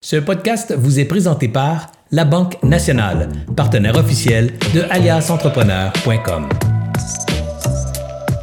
[0.00, 6.48] Ce podcast vous est présenté par La Banque Nationale, partenaire officiel de aliasentrepreneur.com.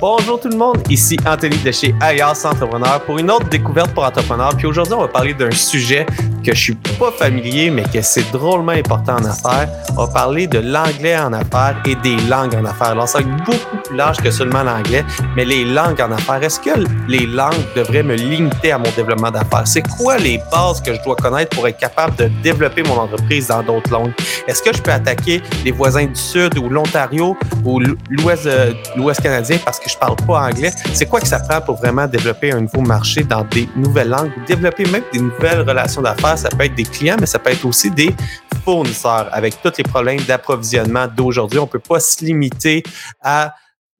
[0.02, 4.04] Bonjour tout le monde, ici Anthony de chez Alias Entrepreneur pour une autre découverte pour
[4.04, 4.57] entrepreneurs.
[4.57, 6.05] Puis aujourd'hui, on va parler d'un sujet
[6.46, 9.67] que je suis pas familier, mais que c'est drôlement important en affaires.
[9.92, 12.90] On va parler de l'anglais en affaires et des langues en affaires.
[12.90, 15.04] Alors, ça beaucoup plus large que seulement l'anglais,
[15.36, 16.44] mais les langues en affaires.
[16.44, 16.70] Est-ce que
[17.08, 19.66] les langues devraient me limiter à mon développement d'affaires?
[19.66, 23.48] C'est quoi les bases que je dois connaître pour être capable de développer mon entreprise
[23.48, 24.14] dans d'autres langues?
[24.48, 28.73] Est-ce que je peux attaquer les voisins du Sud ou l'Ontario ou l'Ouest, euh,
[29.22, 30.72] canadien parce que je parle pas anglais?
[30.94, 34.32] C'est quoi que ça prend pour vraiment développer un nouveau marché dans des nouvelles langues
[34.46, 36.34] développer même des nouvelles relations d'affaires?
[36.38, 38.16] Ça peut être des clients, mais ça peut être aussi des
[38.63, 41.59] fournisseurs avec tous les problèmes d'approvisionnement d'aujourd'hui.
[41.59, 42.84] On ne peut pas se limiter
[43.21, 43.55] à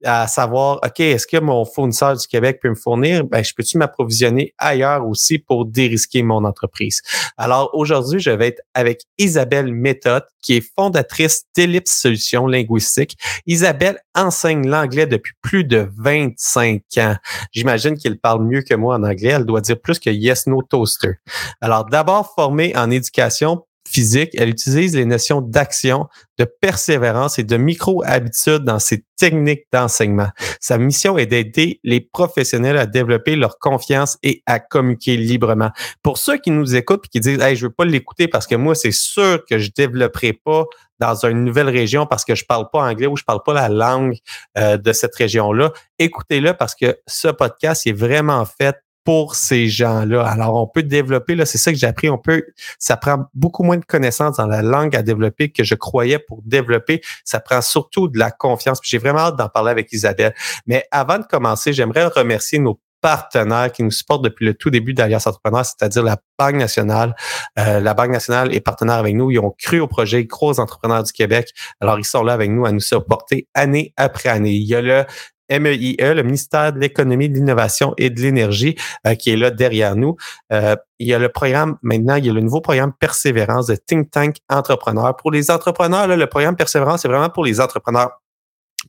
[0.06, 3.24] à savoir, OK, est-ce que mon fournisseur du Québec peut me fournir?
[3.24, 7.02] Ben, je peux-tu m'approvisionner ailleurs aussi pour dérisquer mon entreprise?
[7.36, 13.18] Alors, aujourd'hui, je vais être avec Isabelle Méthode, qui est fondatrice d'Ellipse Solutions Linguistiques.
[13.46, 17.16] Isabelle enseigne l'anglais depuis plus de 25 ans.
[17.52, 19.30] J'imagine qu'elle parle mieux que moi en anglais.
[19.30, 21.14] Elle doit dire plus que yes, no toaster.
[21.60, 23.64] Alors, d'abord formée en éducation
[23.96, 26.06] physique, elle utilise les notions d'action,
[26.38, 30.28] de persévérance et de micro-habitudes dans ses techniques d'enseignement.
[30.60, 35.70] Sa mission est d'aider les professionnels à développer leur confiance et à communiquer librement.
[36.02, 38.54] Pour ceux qui nous écoutent et qui disent hey, je veux pas l'écouter parce que
[38.54, 40.64] moi, c'est sûr que je développerai pas
[40.98, 43.70] dans une nouvelle région parce que je parle pas anglais ou je parle pas la
[43.70, 44.18] langue
[44.58, 50.26] euh, de cette région-là, écoutez-le parce que ce podcast est vraiment fait pour ces gens-là.
[50.26, 52.44] Alors, on peut développer, là, c'est ça que j'ai appris, on peut,
[52.80, 56.42] ça prend beaucoup moins de connaissances dans la langue à développer que je croyais pour
[56.44, 57.00] développer.
[57.24, 58.80] Ça prend surtout de la confiance.
[58.82, 60.34] J'ai vraiment hâte d'en parler avec Isabelle.
[60.66, 64.92] Mais avant de commencer, j'aimerais remercier nos partenaires qui nous supportent depuis le tout début
[64.92, 67.14] d'Alliance Entrepreneur, c'est-à-dire la Banque nationale.
[67.60, 69.30] Euh, la Banque nationale est partenaire avec nous.
[69.30, 71.50] Ils ont cru au projet Gros Entrepreneurs du Québec.
[71.80, 74.54] Alors, ils sont là avec nous à nous supporter année après année.
[74.54, 75.04] Il y a le
[75.50, 78.76] MEIE, e, le ministère de l'Économie, de l'Innovation et de l'Énergie,
[79.06, 80.16] euh, qui est là derrière nous.
[80.52, 83.76] Euh, il y a le programme, maintenant, il y a le nouveau programme Persévérance de
[83.76, 85.16] Think Tank Entrepreneurs.
[85.16, 88.10] Pour les entrepreneurs, le programme Persévérance, c'est vraiment pour les entrepreneurs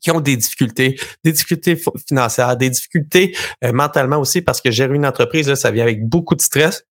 [0.01, 4.95] qui ont des difficultés, des difficultés financières, des difficultés euh, mentalement aussi, parce que gérer
[4.95, 6.85] une entreprise, là, ça vient avec beaucoup de stress.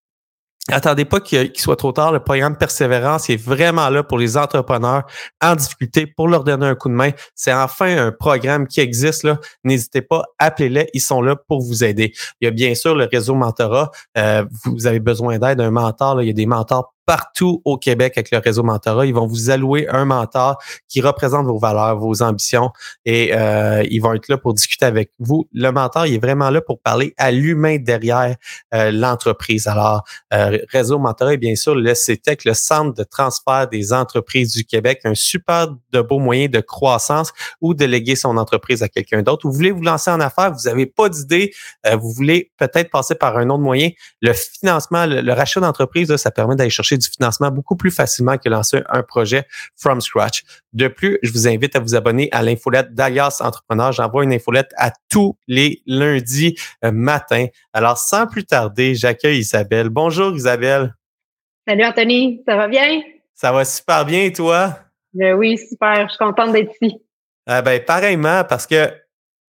[0.69, 2.11] Attendez pas qu'il soit trop tard.
[2.11, 5.03] Le programme Persévérance est vraiment là pour les entrepreneurs
[5.41, 7.11] en difficulté, pour leur donner un coup de main.
[7.35, 9.25] C'est enfin un programme qui existe.
[9.63, 10.89] N'hésitez pas, appelez-les.
[10.93, 12.13] Ils sont là pour vous aider.
[12.41, 13.91] Il y a bien sûr le réseau Mentorat.
[14.17, 16.21] Euh, vous avez besoin d'aide, un mentor.
[16.21, 19.05] Il y a des mentors partout au Québec avec le réseau Mentorat.
[19.05, 22.71] Ils vont vous allouer un mentor qui représente vos valeurs, vos ambitions
[23.05, 25.47] et euh, ils vont être là pour discuter avec vous.
[25.53, 28.35] Le mentor, il est vraiment là pour parler à l'humain derrière
[28.73, 29.67] euh, l'entreprise.
[29.67, 30.03] Alors,
[30.33, 34.65] euh, Réseau Mentorat est bien sûr le CETEC, le Centre de transfert des entreprises du
[34.65, 37.31] Québec, un super de beau moyen de croissance
[37.61, 39.47] ou de léguer son entreprise à quelqu'un d'autre.
[39.47, 41.53] Vous voulez vous lancer en affaires, vous n'avez pas d'idée,
[41.89, 43.91] vous voulez peut-être passer par un autre moyen.
[44.21, 48.37] Le financement, le, le rachat d'entreprise, ça permet d'aller chercher du financement beaucoup plus facilement
[48.37, 50.43] que lancer un projet from scratch.
[50.73, 53.91] De plus, je vous invite à vous abonner à l'infolette d'Alias Entrepreneur.
[53.91, 57.47] J'envoie une infolette à tous les lundis euh, matin.
[57.73, 59.89] Alors, sans plus tarder, j'accueille Isabelle.
[59.89, 60.95] Bonjour Isabelle.
[61.67, 63.01] Salut Anthony, ça va bien?
[63.35, 64.79] Ça va super bien et toi?
[65.13, 66.07] Ben oui, super.
[66.07, 66.97] Je suis contente d'être ici.
[67.45, 68.91] Ah ben, pareillement, parce que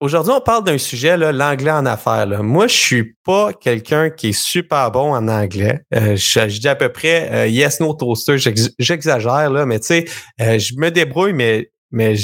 [0.00, 2.25] Aujourd'hui, on parle d'un sujet, l'anglais en affaires.
[2.44, 5.81] Moi, je suis pas quelqu'un qui est super bon en anglais.
[5.92, 8.36] Euh, je, dis à peu près euh, yes, no toaster,
[8.78, 10.04] j'exagère, là, mais tu sais,
[10.41, 12.14] euh, je me débrouille, mais, mais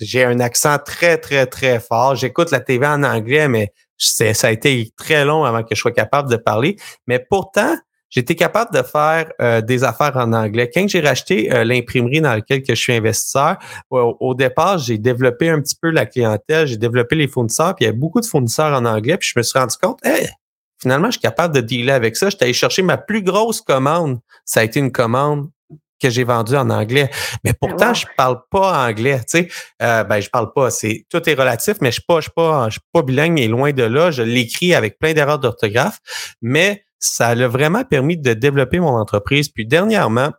[0.00, 2.16] j'ai un accent très, très, très fort.
[2.16, 5.92] J'écoute la TV en anglais, mais ça a été très long avant que je sois
[5.92, 6.74] capable de parler.
[7.06, 7.76] Mais pourtant,
[8.12, 10.70] j'étais capable de faire euh, des affaires en anglais.
[10.72, 13.56] Quand j'ai racheté euh, l'imprimerie dans laquelle que je suis investisseur,
[13.90, 17.86] au, départ, j'ai développé un petit peu la clientèle, j'ai développé les fournisseurs, puis il
[17.86, 20.28] y avait beaucoup de fournisseurs en anglais, puis je me suis rendu compte, hey,
[20.80, 22.28] finalement, je suis capable de dealer avec ça.
[22.28, 24.18] J'étais allé chercher ma plus grosse commande.
[24.44, 25.48] Ça a été une commande
[26.02, 27.08] que j'ai vendue en anglais.
[27.44, 29.20] Mais pourtant, je parle pas anglais.
[29.20, 29.48] Tu sais,
[29.80, 30.70] euh, ben je parle pas.
[30.70, 33.38] C'est tout est relatif, mais je suis pas, je suis pas, je suis pas bilingue
[33.38, 34.10] et loin de là.
[34.10, 36.00] Je l'écris avec plein d'erreurs d'orthographe,
[36.42, 39.48] mais ça a vraiment permis de développer mon entreprise.
[39.48, 40.30] Puis dernièrement,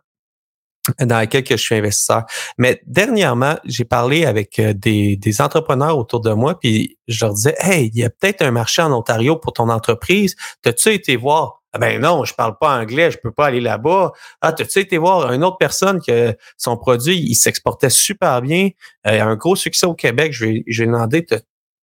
[1.00, 2.24] dans laquelle que je suis investisseur.
[2.58, 7.34] Mais dernièrement, j'ai parlé avec euh, des, des, entrepreneurs autour de moi, puis je leur
[7.34, 10.36] disais, hey, il y a peut-être un marché en Ontario pour ton entreprise.
[10.62, 11.62] T'as-tu été voir?
[11.72, 14.12] Ah ben non, je parle pas anglais, je peux pas aller là-bas.
[14.40, 18.68] Ah, t'as-tu été voir une autre personne que son produit, il s'exportait super bien,
[19.08, 20.32] euh, un gros succès au Québec.
[20.32, 21.26] Je vais, je vais demander,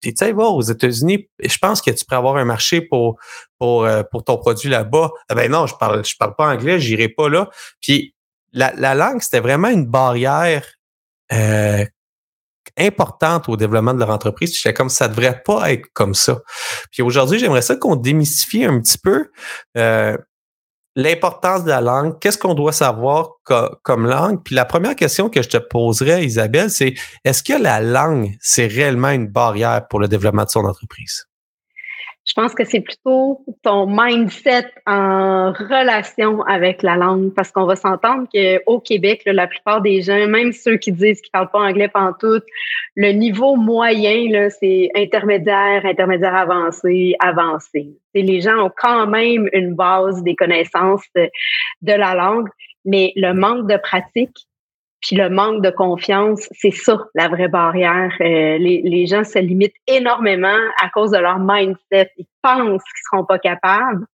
[0.10, 3.20] tu sais, va aux États-Unis, je pense que tu pourrais avoir un marché pour
[3.60, 5.12] pour euh, pour ton produit là-bas.
[5.30, 7.50] Ah ben non, je parle je parle pas anglais, j'irai pas là.
[7.80, 8.16] Puis
[8.52, 10.66] la, la langue, c'était vraiment une barrière
[11.32, 11.86] euh,
[12.78, 14.56] importante au développement de leur entreprise.
[14.56, 16.42] J'étais comme ça devrait pas être comme ça.
[16.92, 19.30] Puis aujourd'hui, j'aimerais ça qu'on démystifie un petit peu
[19.78, 20.18] euh,
[20.96, 23.32] l'importance de la langue, qu'est-ce qu'on doit savoir
[23.84, 24.44] comme langue?
[24.44, 26.94] Puis la première question que je te poserais, Isabelle, c'est
[27.24, 31.28] est-ce que la langue, c'est réellement une barrière pour le développement de son entreprise?
[32.32, 37.76] Je pense que c'est plutôt ton mindset en relation avec la langue, parce qu'on va
[37.76, 41.92] s'entendre qu'au Québec, la plupart des gens, même ceux qui disent qu'ils parlent pas anglais
[42.22, 42.40] tout,
[42.96, 47.90] le niveau moyen, c'est intermédiaire, intermédiaire avancé, avancé.
[48.14, 52.48] les gens ont quand même une base des connaissances de la langue,
[52.86, 54.48] mais le manque de pratique
[55.02, 58.12] puis le manque de confiance, c'est ça la vraie barrière.
[58.22, 62.12] Euh, les, les, gens se limitent énormément à cause de leur mindset.
[62.18, 64.06] Ils pensent qu'ils seront pas capables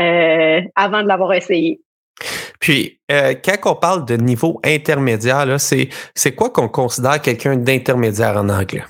[0.00, 1.80] euh, avant de l'avoir essayé.
[2.60, 8.36] Puis, euh, quand on parle de niveau intermédiaire, c'est, c'est quoi qu'on considère quelqu'un d'intermédiaire
[8.36, 8.84] en anglais?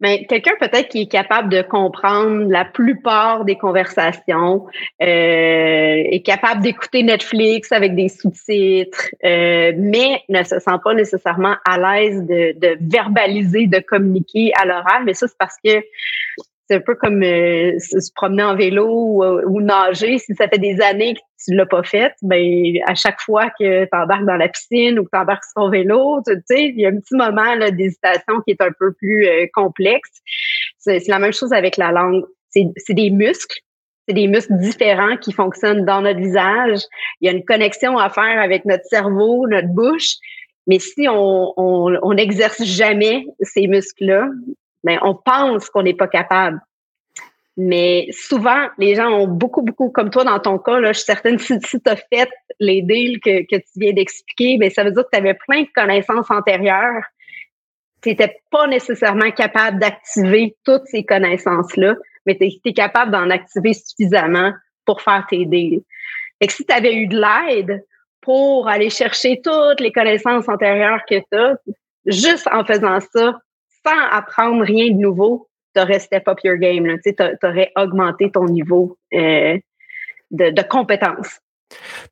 [0.00, 4.66] Mais quelqu'un peut-être qui est capable de comprendre la plupart des conversations,
[5.02, 5.04] euh,
[6.10, 11.78] est capable d'écouter Netflix avec des sous-titres, euh, mais ne se sent pas nécessairement à
[11.78, 15.04] l'aise de, de verbaliser, de communiquer à l'oral.
[15.04, 15.82] Mais ça, c'est parce que
[16.70, 20.18] c'est un peu comme euh, se promener en vélo ou, nager.
[20.18, 23.84] Si ça fait des années que tu l'as pas fait, ben à chaque fois que
[23.84, 26.80] tu embarques dans la piscine ou que tu embarques sur ton vélo, tu sais, il
[26.80, 30.10] y a un petit moment d'hésitation qui est un peu plus euh, complexe.
[30.78, 32.22] C'est la même chose avec la langue.
[32.50, 33.58] C'est des muscles.
[34.06, 36.82] C'est des muscles différents qui fonctionnent dans notre visage.
[37.20, 40.14] Il y a une connexion à faire avec notre cerveau, notre bouche.
[40.68, 44.28] Mais si on n'exerce jamais ces muscles-là,
[44.84, 46.60] mais on pense qu'on n'est pas capable.
[47.56, 51.04] Mais souvent, les gens ont beaucoup, beaucoup, comme toi dans ton cas, là, je suis
[51.04, 54.74] certaine, si, si tu as fait les deals que, que tu viens d'expliquer, mais ben,
[54.74, 57.02] ça veut dire que tu avais plein de connaissances antérieures.
[58.02, 63.74] Tu n'étais pas nécessairement capable d'activer toutes ces connaissances-là, mais tu es, capable d'en activer
[63.74, 64.52] suffisamment
[64.86, 65.82] pour faire tes deals.
[66.40, 67.84] Fait que si tu avais eu de l'aide
[68.22, 71.56] pour aller chercher toutes les connaissances antérieures que tu as,
[72.06, 73.38] juste en faisant ça,
[73.86, 76.98] sans apprendre rien de nouveau, tu aurais step up your game.
[77.04, 79.58] Tu aurais augmenté ton niveau euh,
[80.30, 81.40] de, de compétence.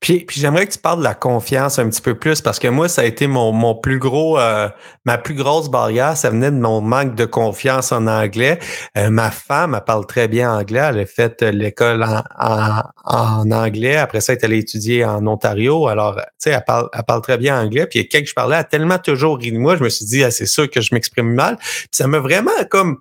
[0.00, 2.88] Puis, j'aimerais que tu parles de la confiance un petit peu plus parce que moi,
[2.88, 4.68] ça a été mon, plus gros, euh,
[5.04, 8.58] ma plus grosse barrière, ça venait de mon manque de confiance en anglais.
[8.96, 10.80] Euh, ma femme, elle parle très bien anglais.
[10.90, 13.96] Elle a fait l'école en, en, anglais.
[13.96, 15.88] Après ça, elle est allée étudier en Ontario.
[15.88, 17.86] Alors, tu sais, elle parle, elle parle très bien anglais.
[17.86, 19.76] Puis quand je parlais, elle a tellement toujours ri de moi.
[19.76, 21.56] Je me suis dit, ah, c'est sûr que je m'exprime mal.
[21.56, 22.98] Puis ça m'a vraiment comme,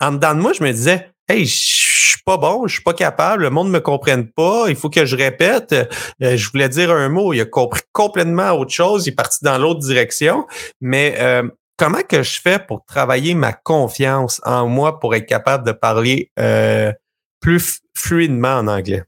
[0.00, 2.92] en dedans de moi, je me disais, hey, je suis pas bon, je suis pas
[2.92, 5.72] capable, le monde me comprenne pas, il faut que je répète.
[6.22, 9.38] Euh, je voulais dire un mot, il a compris complètement autre chose, il est parti
[9.42, 10.46] dans l'autre direction.
[10.80, 15.66] Mais euh, comment que je fais pour travailler ma confiance en moi pour être capable
[15.66, 16.92] de parler euh,
[17.40, 19.02] plus fluidement en anglais?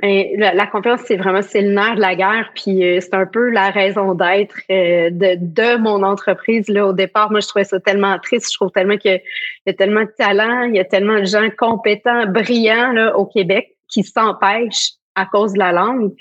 [0.00, 3.50] La, confiance, c'est vraiment c'est le nerf de la guerre, puis euh, c'est un peu
[3.50, 6.68] la raison d'être euh, de, de mon entreprise.
[6.68, 8.50] Là, au départ, moi, je trouvais ça tellement triste.
[8.50, 9.20] Je trouve tellement qu'il
[9.66, 13.26] y a tellement de talent, il y a tellement de gens compétents, brillants là, au
[13.26, 16.12] Québec qui s'empêchent à cause de la langue.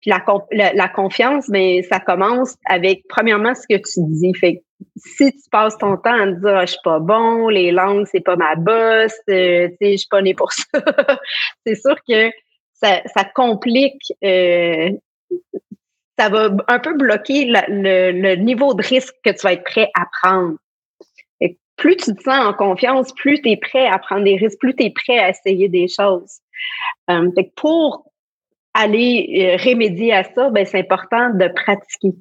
[0.00, 4.32] Puis la, la, confiance, mais ça commence avec premièrement ce que tu dis.
[4.34, 4.62] Fait
[4.96, 8.06] si tu passes ton temps à te dire ah, je suis pas bon, les langues
[8.10, 10.64] c'est pas ma bosse, euh, tu sais je suis pas né pour ça.
[11.66, 12.30] c'est sûr que
[12.82, 14.90] ça, ça complique, euh,
[16.18, 19.90] ça va un peu bloquer le, le, niveau de risque que tu vas être prêt
[19.94, 20.56] à prendre.
[21.40, 24.58] Et plus tu te sens en confiance, plus tu es prêt à prendre des risques,
[24.58, 26.38] plus tu es prêt à essayer des choses.
[27.10, 28.04] Euh, pour
[28.74, 32.14] aller euh, remédier à ça, ben, c'est important de pratiquer.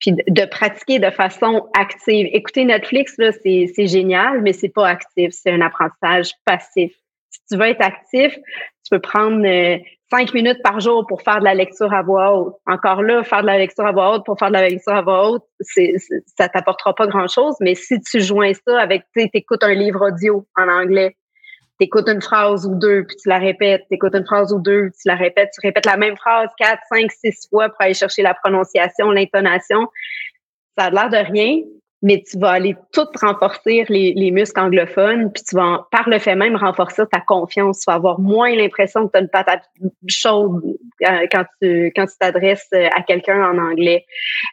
[0.00, 2.28] Puis de, pratiquer de façon active.
[2.32, 5.30] Écouter Netflix, là, c'est, c'est génial, mais c'est pas actif.
[5.32, 6.92] C'est un apprentissage passif.
[7.30, 8.38] Si tu veux être actif,
[8.88, 9.76] tu peux prendre euh,
[10.10, 12.54] cinq minutes par jour pour faire de la lecture à voix haute.
[12.66, 15.02] Encore là, faire de la lecture à voix haute pour faire de la lecture à
[15.02, 15.94] voix haute, c'est,
[16.38, 17.54] ça t'apportera pas grand-chose.
[17.60, 21.16] Mais si tu joins ça avec, tu écoutes un livre audio en anglais,
[21.78, 24.58] tu écoutes une phrase ou deux, puis tu la répètes, tu écoutes une phrase ou
[24.58, 27.94] deux, tu la répètes, tu répètes la même phrase quatre, cinq, six fois pour aller
[27.94, 29.86] chercher la prononciation, l'intonation.
[30.78, 31.60] Ça a l'air de rien,
[32.00, 36.18] mais tu vas aller tout renforcer les, les muscles anglophones, puis tu vas, par le
[36.20, 37.80] fait même, renforcer ta confiance.
[37.80, 39.64] Tu vas avoir moins l'impression que tu as une patate
[40.06, 40.62] chaude
[41.02, 44.04] euh, quand tu quand tu t'adresses euh, à quelqu'un en anglais.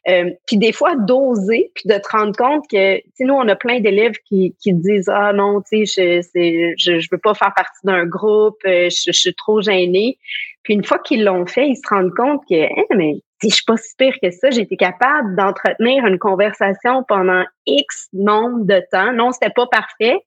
[0.10, 3.48] Euh, puis des fois, d'oser, puis de te rendre compte que, tu sais, nous, on
[3.48, 7.36] a plein d'élèves qui, qui disent, ah non, tu sais, je, je, je veux pas
[7.36, 10.18] faire partie d'un groupe, je, je, suis trop gênée.
[10.64, 13.18] Puis une fois qu'ils l'ont fait, ils se rendent compte que, hein, mais
[13.50, 14.50] je suis pas si pire que ça.
[14.50, 19.14] Été capable d'entretenir une conversation pendant X nombre de temps.
[19.14, 20.18] Non, c'était pas parfait,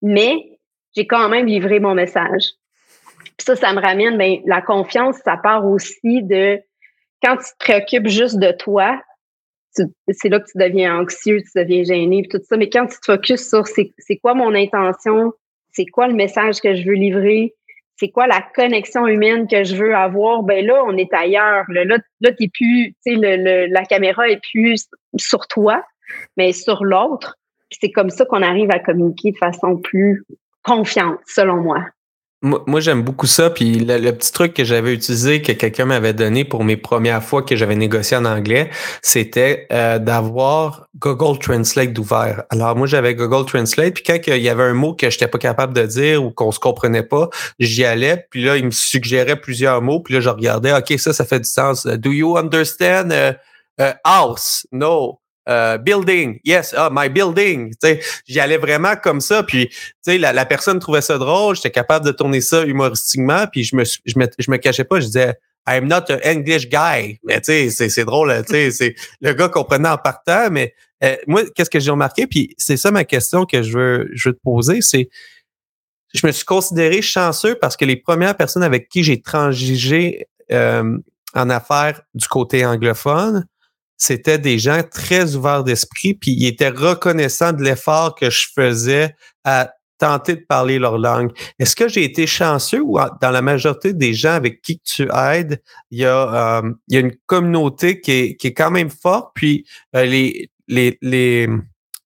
[0.00, 0.58] mais
[0.94, 2.50] j'ai quand même livré mon message.
[3.36, 6.60] Puis ça, ça me ramène, ben, la confiance, ça part aussi de
[7.22, 9.00] quand tu te préoccupes juste de toi,
[9.70, 12.56] c'est là que tu deviens anxieux, tu deviens gêné, tout ça.
[12.56, 15.32] Mais quand tu te focuses sur c'est quoi mon intention,
[15.72, 17.54] c'est quoi le message que je veux livrer,
[18.02, 21.64] c'est quoi la connexion humaine que je veux avoir, ben là, on est ailleurs.
[21.68, 25.84] Là, là, t'es plus, tu sais, le, la caméra est plus sur toi,
[26.36, 27.36] mais sur l'autre.
[27.70, 30.24] C'est comme ça qu'on arrive à communiquer de façon plus
[30.64, 31.84] confiante, selon moi.
[32.42, 33.50] Moi, j'aime beaucoup ça.
[33.50, 37.42] Puis le, petit truc que j'avais utilisé, que quelqu'un m'avait donné pour mes premières fois
[37.42, 38.68] que j'avais négocié en anglais,
[39.00, 42.42] c'était euh, d'avoir Google Translate d'ouvert.
[42.50, 43.94] Alors moi, j'avais Google Translate.
[43.94, 46.32] Puis quand il y avait un mot que je n'étais pas capable de dire ou
[46.32, 47.28] qu'on se comprenait pas,
[47.60, 48.26] j'y allais.
[48.28, 50.00] Puis là, il me suggérait plusieurs mots.
[50.00, 51.86] Puis là, je regardais, OK, ça, ça fait du sens.
[51.86, 53.12] Do you understand?
[53.12, 53.34] Uh,
[53.80, 54.66] uh, house?
[54.72, 55.21] No.
[55.48, 57.74] Euh, building, yes, ah, my building.
[58.26, 59.42] J'y allais vraiment comme ça.
[59.42, 59.70] Puis,
[60.06, 61.56] la, la personne trouvait ça drôle.
[61.56, 63.46] J'étais capable de tourner ça humoristiquement.
[63.50, 65.00] Puis, je me, je me, je me cachais pas.
[65.00, 65.34] Je disais,
[65.66, 67.18] I'm not an English guy.
[67.24, 68.32] Mais tu sais, c'est drôle.
[68.48, 70.48] C'est le gars comprenait en partant.
[70.50, 72.28] Mais euh, moi, qu'est-ce que j'ai remarqué?
[72.28, 74.80] Puis, c'est ça ma question que je veux, je veux te poser.
[74.80, 75.08] C'est,
[76.14, 80.98] je me suis considéré chanceux parce que les premières personnes avec qui j'ai transigé euh,
[81.34, 83.46] en affaires du côté anglophone,
[83.96, 89.14] c'était des gens très ouverts d'esprit, puis ils étaient reconnaissants de l'effort que je faisais
[89.44, 91.30] à tenter de parler leur langue.
[91.60, 95.62] Est-ce que j'ai été chanceux ou dans la majorité des gens avec qui tu aides,
[95.92, 98.90] il y a, euh, il y a une communauté qui est, qui est quand même
[98.90, 101.48] forte, puis euh, les, les, les,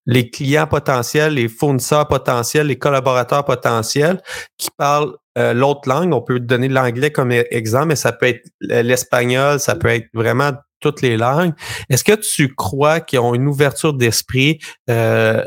[0.04, 4.20] les clients potentiels, les fournisseurs potentiels, les collaborateurs potentiels
[4.58, 6.12] qui parlent euh, l'autre langue.
[6.12, 10.08] On peut donner l'anglais comme e-, exemple, mais ça peut être l'espagnol, ça peut être
[10.12, 11.52] vraiment toutes les langues.
[11.90, 14.58] Est-ce que tu crois qu'ils ont une ouverture d'esprit
[14.90, 15.42] euh,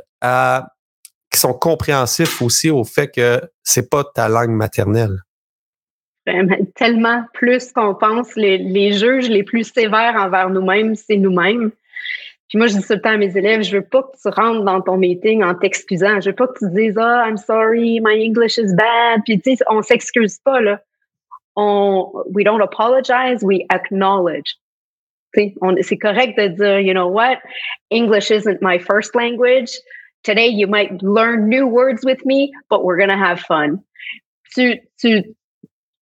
[1.31, 5.19] qui sont compréhensifs aussi au fait que c'est pas ta langue maternelle?
[6.75, 11.71] Tellement plus qu'on pense, les, les, juges les plus sévères envers nous-mêmes, c'est nous-mêmes.
[12.50, 14.27] Puis moi, je dis tout le temps à mes élèves, je veux pas que tu
[14.27, 16.19] rentres dans ton meeting en t'excusant.
[16.19, 19.21] Je veux pas que tu dises, ah, I'm sorry, my English is bad.
[19.25, 20.81] Puis tu sais, on s'excuse pas, là.
[21.55, 24.57] On, we don't apologize, we acknowledge.
[25.33, 27.39] C'est correct de dire, you know what,
[27.91, 29.71] English isn't my first language.
[30.24, 33.83] Today you might learn new words with me, but we're going to have fun.
[34.53, 35.24] Tu, tu,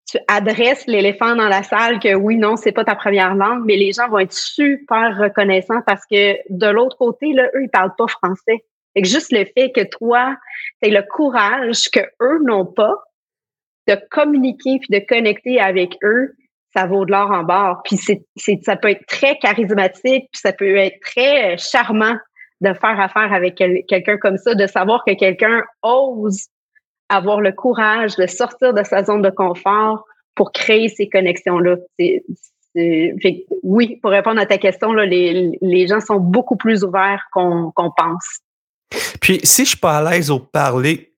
[0.09, 3.75] tu adresses l'éléphant dans la salle que oui, non, c'est pas ta première langue, mais
[3.75, 7.95] les gens vont être super reconnaissants parce que de l'autre côté, là, eux, ils parlent
[7.97, 8.63] pas français.
[8.95, 10.35] Et juste le fait que toi,
[10.81, 12.95] tu le courage que eux n'ont pas
[13.87, 16.33] de communiquer puis de connecter avec eux,
[16.77, 17.81] ça vaut de l'or en barre.
[17.83, 18.23] Puis c'est,
[18.63, 22.15] ça peut être très charismatique, puis ça peut être très euh, charmant
[22.61, 26.47] de faire affaire avec quelqu'un comme ça, de savoir que quelqu'un ose
[27.09, 30.05] avoir le courage de sortir de sa zone de confort
[30.35, 31.77] pour créer ces connexions-là.
[33.63, 37.71] oui, pour répondre à ta question, là, les, les gens sont beaucoup plus ouverts qu'on,
[37.75, 38.39] qu'on pense.
[39.21, 41.13] Puis, si je suis pas à l'aise au parler,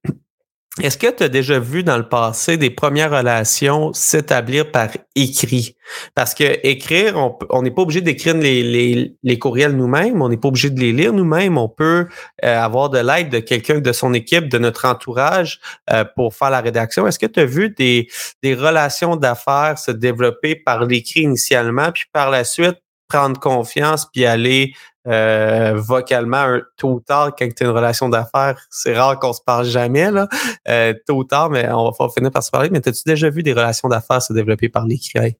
[0.82, 5.76] est-ce que tu as déjà vu dans le passé des premières relations s'établir par écrit?
[6.16, 7.16] Parce que écrire,
[7.50, 11.14] on n'est pas obligé d'écrire les, courriels nous-mêmes, on n'est pas obligé de les lire
[11.14, 11.58] nous-mêmes.
[11.58, 12.08] On peut
[12.44, 15.60] euh, avoir de l'aide de quelqu'un de son équipe, de notre entourage
[15.92, 17.08] euh, pour faire la rédaction.
[17.08, 18.08] Est-ce que tu as vu des,
[18.44, 22.78] des relations d'affaires se développer par l'écrit initialement, puis par la suite
[23.10, 24.74] prendre confiance puis aller
[25.10, 28.60] euh, vocalement un, tôt ou tard quand tu as une relation d'affaires.
[28.70, 30.28] C'est rare qu'on se parle jamais, là.
[30.68, 32.70] Euh, tôt ou tard, mais on va finir par se parler.
[32.70, 35.38] Mais as-tu déjà vu des relations d'affaires se développer par l'écrit?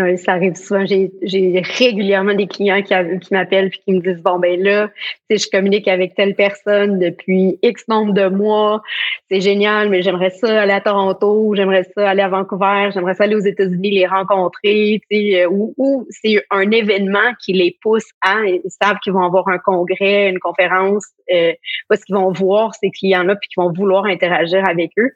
[0.00, 0.84] Oui, ça arrive souvent.
[0.86, 2.94] J'ai régulièrement des clients qui,
[3.32, 4.90] m'appellent et qui me disent Bon, ben là,
[5.28, 8.80] je communique avec telle personne depuis X nombre de mois.
[9.28, 13.24] C'est génial, mais j'aimerais ça aller à Toronto, j'aimerais ça aller à Vancouver, j'aimerais ça
[13.24, 18.44] aller aux États-Unis, les rencontrer, euh, ou, ou c'est un événement qui les pousse à,
[18.46, 21.52] ils savent qu'ils vont avoir un congrès, une conférence, euh,
[21.88, 25.10] parce qu'ils vont voir ces clients-là puis qu'ils vont vouloir interagir avec eux.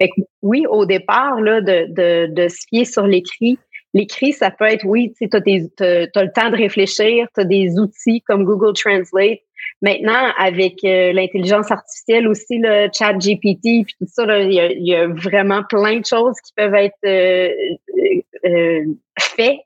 [0.00, 3.58] Fait que, oui, au départ, là, de, de, de se fier sur l'écrit,
[3.96, 8.20] L'écrit, ça peut être, oui, tu as, le temps de réfléchir, tu as des outils
[8.26, 9.40] comme Google Translate,
[9.82, 15.62] Maintenant, avec euh, l'intelligence artificielle aussi, le chat GPT, tout ça, il, y a, vraiment
[15.64, 17.50] plein de choses qui peuvent être euh,
[18.44, 18.84] euh,
[19.18, 19.60] faites.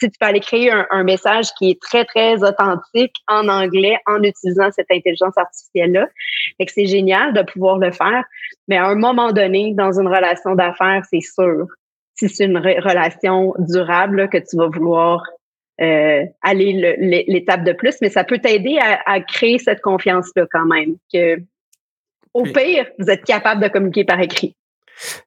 [0.00, 4.70] Tu, peux aller créer un, message qui est très, très authentique en anglais en utilisant
[4.72, 6.08] cette intelligence artificielle-là.
[6.68, 8.24] C'est génial de pouvoir le faire.
[8.68, 11.66] Mais à un moment donné, dans une relation d'affaires, c'est sûr,
[12.14, 15.22] si c'est une relation durable, que tu vas vouloir
[15.80, 20.96] euh, aller l'étape de plus, mais ça peut t'aider à, créer cette confiance-là quand même.
[21.12, 21.38] Que,
[22.34, 24.54] au pire, vous êtes capable de communiquer par écrit.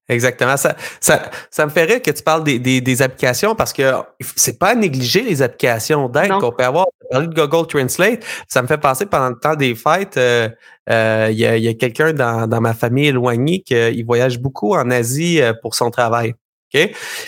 [0.08, 0.56] Exactement.
[0.56, 3.92] Ça, ça, ça me ferait que tu parles des, des, applications parce que
[4.36, 6.86] c'est pas à négliger les applications d'aide qu'on peut avoir.
[7.12, 10.50] Parler de Google Translate, ça me fait penser pendant le temps des fêtes, euh,
[10.89, 14.74] euh, il y a, y a quelqu'un dans, dans ma famille éloignée qui voyage beaucoup
[14.74, 16.34] en Asie pour son travail.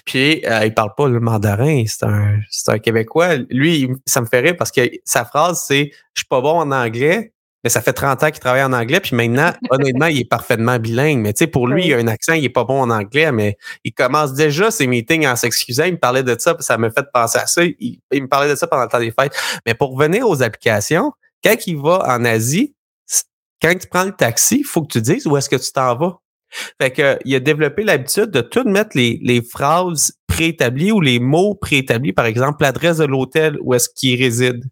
[0.06, 3.36] Puis euh, il parle pas le mandarin, c'est un, c'est un Québécois.
[3.50, 6.72] Lui, ça me fait rire parce que sa phrase, c'est Je suis pas bon en
[6.72, 10.30] anglais, mais ça fait 30 ans qu'il travaille en anglais, puis maintenant, honnêtement, il est
[10.30, 11.20] parfaitement bilingue.
[11.20, 13.32] Mais tu sais, pour lui, il a un accent, il est pas bon en anglais,
[13.32, 15.86] mais il commence déjà ses meetings en s'excusant.
[15.86, 17.64] Il me parlait de ça, puis ça me fait penser à ça.
[17.64, 19.34] Il, il, me parlait de ça pendant le temps des fêtes.
[19.66, 21.12] Mais pour revenir aux applications,
[21.44, 22.76] quand il va en Asie,
[23.62, 25.96] quand tu prends le taxi, il faut que tu dises où est-ce que tu t'en
[25.96, 26.20] vas.
[26.82, 31.20] Fait que, il a développé l'habitude de tout mettre les, les phrases préétablies ou les
[31.20, 34.64] mots préétablis, par exemple l'adresse de l'hôtel où est-ce qu'il réside.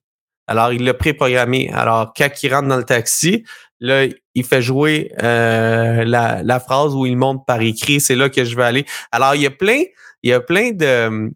[0.48, 1.72] Alors, il l'a préprogrammé.
[1.74, 3.44] Alors, quand il rentre dans le taxi,
[3.80, 4.06] là,
[4.36, 8.44] il fait jouer euh, la, la, phrase où il monte par écrit, c'est là que
[8.44, 8.86] je vais aller.
[9.12, 9.82] Alors, il y a plein,
[10.22, 11.32] il y a plein de,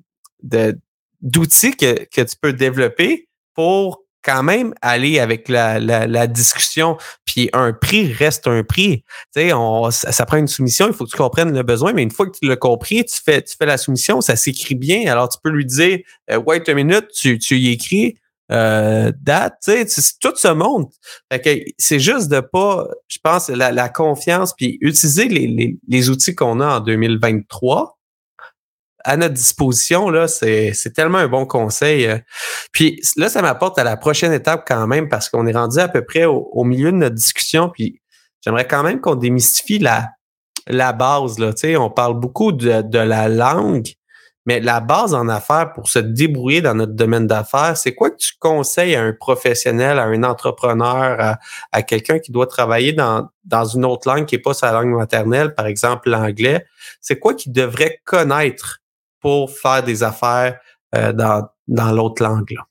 [1.22, 6.98] d'outils que, que tu peux développer pour quand même aller avec la, la, discussion.
[7.26, 9.04] Puis un prix reste un prix.
[9.34, 12.04] Tu sais, on, ça, prend une soumission, il faut que tu comprennes le besoin, mais
[12.04, 15.12] une fois que tu l'as compris, tu fais, tu fais la soumission, ça s'écrit bien.
[15.12, 16.00] Alors, tu peux lui dire
[16.32, 18.16] euh, Wait a minute, tu, tu y écris
[18.52, 20.94] euh, date, tu sais, tout se monte.
[21.32, 25.78] Fait que c'est juste de pas, je pense, la, la confiance, puis utiliser les, les,
[25.88, 27.99] les outils qu'on a en 2023
[29.04, 32.08] à notre disposition, là, c'est, tellement un bon conseil.
[32.08, 32.18] Euh.
[32.72, 35.88] Puis là, ça m'apporte à la prochaine étape quand même, parce qu'on est rendu à
[35.88, 37.70] peu près au, milieu de notre discussion.
[37.70, 38.02] Puis
[38.44, 40.10] j'aimerais quand même qu'on démystifie la,
[40.68, 41.40] la base.
[41.40, 41.54] Là.
[41.54, 43.88] Tu sais, on parle beaucoup de, de la langue,
[44.46, 48.18] mais la base en affaires pour se débrouiller dans notre domaine d'affaires, c'est quoi que
[48.18, 51.40] tu conseilles à un professionnel, à un entrepreneur, à,
[51.72, 54.96] à quelqu'un qui doit travailler dans, dans une autre langue qui n'est pas sa langue
[54.96, 56.66] maternelle, par exemple l'anglais?
[57.00, 58.80] C'est quoi qu'il devrait connaître
[59.20, 60.60] pour faire des affaires
[60.96, 62.52] euh, dans, dans l'autre langue.
[62.52, 62.66] Là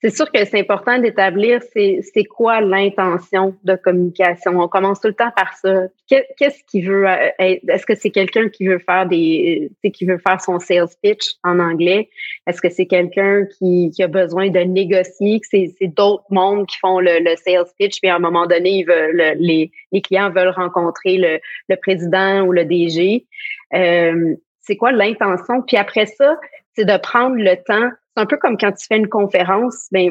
[0.00, 4.60] c'est sûr que c'est important d'établir c'est, c'est quoi l'intention de communication.
[4.60, 5.86] On commence tout le temps par ça.
[6.06, 10.40] Qu'est-ce qu'il veut euh, Est-ce que c'est quelqu'un qui veut faire des qui veut faire
[10.40, 12.08] son sales pitch en anglais?
[12.46, 16.66] Est-ce que c'est quelqu'un qui, qui, a besoin de négocier Que c'est, c'est d'autres mondes
[16.66, 20.00] qui font le, le, sales pitch, puis à un moment donné, ils veulent, les, les
[20.00, 23.26] clients veulent rencontrer le, le président ou le DG.
[23.74, 24.36] Euh,
[24.68, 25.62] c'est quoi l'intention?
[25.62, 26.36] Puis après ça,
[26.76, 30.10] c'est de prendre le temps c'est un peu comme quand tu fais une conférence, ben,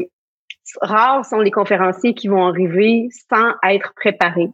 [0.82, 4.50] rares sont les conférenciers qui vont arriver sans être préparés.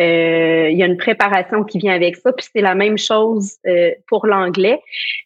[0.00, 3.56] Euh, il y a une préparation qui vient avec ça, puis c'est la même chose
[3.66, 4.80] euh, pour l'anglais.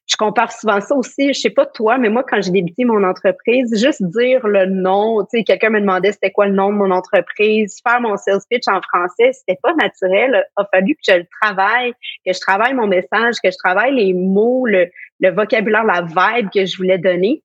[0.07, 3.05] Je compare souvent ça aussi, je sais pas toi, mais moi quand j'ai débuté mon
[3.05, 6.77] entreprise, juste dire le nom, tu sais, quelqu'un me demandait c'était quoi le nom de
[6.77, 10.43] mon entreprise, faire mon sales pitch en français, c'était pas naturel.
[10.59, 11.93] Il a fallu que je le travaille,
[12.25, 16.49] que je travaille mon message, que je travaille les mots, le, le vocabulaire, la vibe
[16.51, 17.43] que je voulais donner.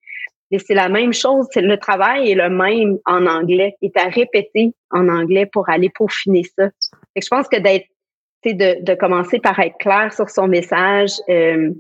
[0.51, 4.73] Et c'est la même chose, le travail est le même en anglais, est à répéter
[4.91, 6.69] en anglais pour aller peaufiner ça.
[7.21, 7.88] Je pense que d'être,
[8.45, 11.71] de, de commencer par être clair sur son message, euh,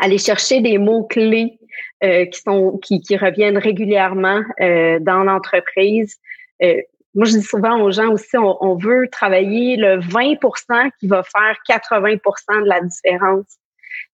[0.00, 1.58] aller chercher des mots clés
[2.02, 6.16] euh, qui sont qui, qui reviennent régulièrement euh, dans l'entreprise.
[6.60, 11.22] moi, je dis souvent aux gens aussi, on, on veut travailler le 20% qui va
[11.22, 13.58] faire 80% de la différence.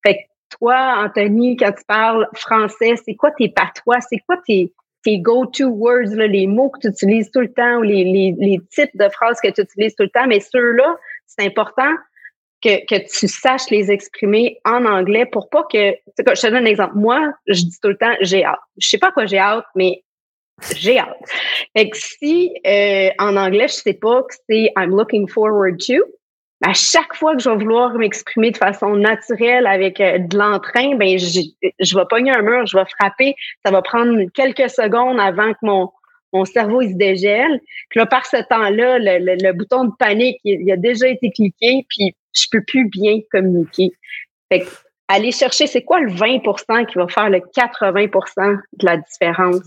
[0.04, 4.00] Fait toi, Anthony, quand tu parles français, c'est quoi tes patois?
[4.00, 7.78] C'est quoi tes, tes go-to words, là, les mots que tu utilises tout le temps
[7.78, 10.26] ou les, les, les types de phrases que tu utilises tout le temps?
[10.26, 11.94] Mais ceux-là, c'est important
[12.62, 15.94] que, que tu saches les exprimer en anglais pour pas que.
[16.18, 16.96] Je te donne un exemple.
[16.96, 18.60] Moi, je dis tout le temps j'ai hâte.
[18.76, 20.04] Je sais pas quoi j'ai hâte, mais
[20.74, 21.16] j'ai hâte.
[21.76, 26.04] Fait que si euh, en anglais, je sais pas que c'est I'm looking forward to,
[26.62, 30.94] à chaque fois que je vais vouloir m'exprimer de façon naturelle avec euh, de l'entrain,
[30.96, 31.40] ben je,
[31.78, 33.34] je vais pogner un mur, je vais frapper.
[33.64, 35.90] Ça va prendre quelques secondes avant que mon,
[36.32, 37.60] mon cerveau se dégèle.
[37.88, 41.86] Puis là, par ce temps-là, le, le, bouton de panique, il, a déjà été cliqué,
[41.88, 43.92] puis je peux plus bien communiquer.
[44.52, 44.66] Fait que,
[45.08, 49.62] aller chercher, c'est quoi le 20% qui va faire le 80% de la différence?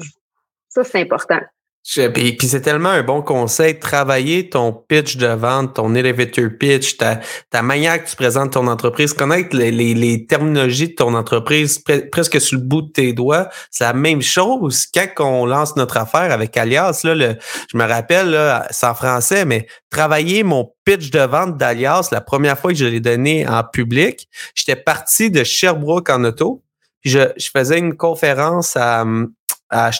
[0.70, 1.40] Ça, c'est important.
[1.84, 7.20] Puis, c'est tellement un bon conseil, travailler ton pitch de vente, ton elevator pitch, ta,
[7.50, 12.40] ta manière que tu présentes ton entreprise, connaître les, les, terminologies de ton entreprise presque
[12.40, 13.50] sur le bout de tes doigts.
[13.70, 17.02] C'est la même chose quand on lance notre affaire avec Alias.
[17.04, 17.36] Là, le,
[17.70, 22.58] je me rappelle, c'est en français, mais travailler mon pitch de vente d'Alias, la première
[22.58, 26.64] fois que je l'ai donné en public, j'étais parti de Sherbrooke en auto.
[27.02, 29.04] Puis je, je faisais une conférence à,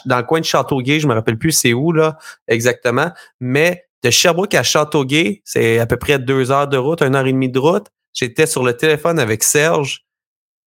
[0.06, 2.16] dans le coin de Châteauguay, je me rappelle plus c'est où là
[2.48, 3.10] exactement,
[3.40, 7.26] mais de Sherbrooke à Châteauguay, c'est à peu près deux heures de route, une heure
[7.26, 7.86] et demie de route.
[8.12, 10.04] J'étais sur le téléphone avec Serge,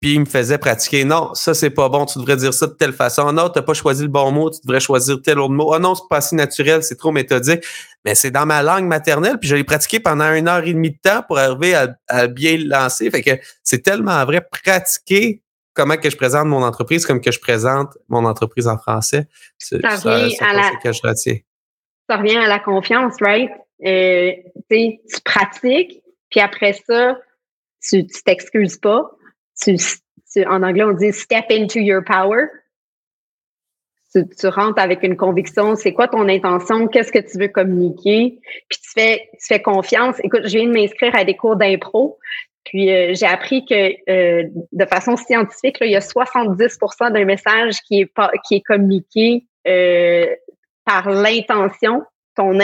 [0.00, 1.04] puis il me faisait pratiquer.
[1.04, 3.32] Non, ça c'est pas bon, tu devrais dire ça de telle façon.
[3.32, 5.72] Non, t'as pas choisi le bon mot, tu devrais choisir tel autre mot.
[5.74, 7.64] Ah non, c'est pas assez naturel, c'est trop méthodique.
[8.04, 10.92] Mais c'est dans ma langue maternelle, puis je l'ai pratiqué pendant une heure et demie
[10.92, 13.10] de temps pour arriver à, à bien le lancer.
[13.10, 13.32] Fait que
[13.62, 15.42] c'est tellement vrai, pratiquer
[15.78, 19.28] comment que je présente mon entreprise comme que je présente mon entreprise en français.
[19.58, 20.98] Ça revient à la, que je
[22.10, 23.48] Ça revient à la confiance, right?
[23.86, 24.32] Euh,
[24.68, 27.16] tu pratiques, puis après ça,
[27.80, 29.08] tu t'excuses pas.
[29.62, 29.76] Tu,
[30.46, 32.46] en anglais, on dit step into your power.
[34.12, 38.40] Tu, tu rentres avec une conviction, c'est quoi ton intention, qu'est-ce que tu veux communiquer,
[38.68, 40.16] puis tu fais, tu fais confiance.
[40.24, 42.18] Écoute, je viens de m'inscrire à des cours d'impro,
[42.68, 47.24] puis euh, j'ai appris que euh, de façon scientifique, là, il y a 70% d'un
[47.24, 50.26] message qui est pas, qui est communiqué euh,
[50.84, 52.02] par l'intention.
[52.36, 52.56] Ton,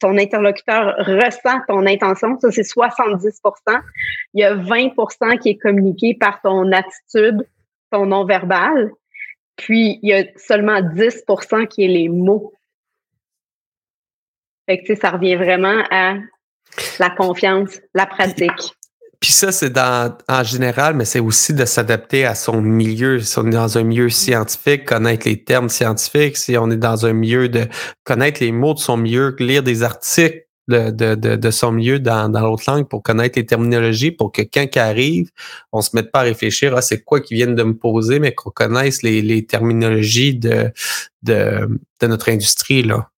[0.00, 3.80] ton interlocuteur ressent ton intention, ça c'est 70%
[4.34, 7.46] Il y a 20% qui est communiqué par ton attitude,
[7.90, 8.90] ton non-verbal.
[9.56, 12.52] Puis il y a seulement 10% qui est les mots.
[14.68, 16.16] Fait que ça revient vraiment à
[16.98, 18.74] la confiance, la pratique.
[19.20, 23.20] Puis ça, c'est dans en général, mais c'est aussi de s'adapter à son milieu.
[23.20, 27.04] Si on est dans un milieu scientifique, connaître les termes scientifiques, si on est dans
[27.04, 27.66] un milieu de
[28.04, 32.30] connaître les mots de son milieu, lire des articles de, de, de, son milieu dans,
[32.30, 35.30] dans l'autre langue pour connaître les terminologies, pour que quand il arrive,
[35.72, 38.32] on se mette pas à réfléchir à c'est quoi qu'ils viennent de me poser, mais
[38.32, 40.70] qu'on connaisse les, les terminologies de,
[41.22, 42.84] de, de notre industrie.
[42.84, 43.08] Là.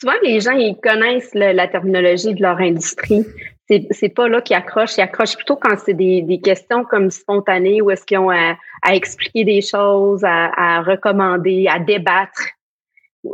[0.00, 3.24] Souvent, les gens, ils connaissent la terminologie de leur industrie
[3.68, 4.96] c'est, pas là qu'ils accrochent.
[4.98, 8.56] Ils accrochent plutôt quand c'est des, des questions comme spontanées où est-ce qu'ils ont à,
[8.82, 12.42] à expliquer des choses, à, à recommander, à débattre.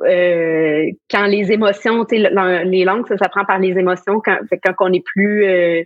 [0.05, 4.21] Euh, quand les émotions, les langues, ça s'apprend par les émotions.
[4.21, 5.83] Quand, quand on est plus euh,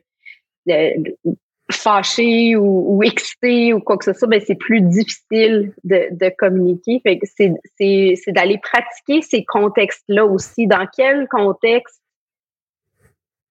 [1.70, 6.30] fâché ou, ou, excité ou quoi que ce soit, ben c'est plus difficile de, de
[6.37, 7.00] communiquer.
[7.02, 10.66] Fait que c'est d'aller pratiquer ces contextes-là aussi.
[10.66, 12.03] Dans quel contexte